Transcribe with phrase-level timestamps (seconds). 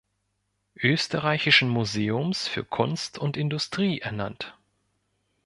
[0.81, 4.57] Österreichischen Museums für Kunst und Industrie ernannt.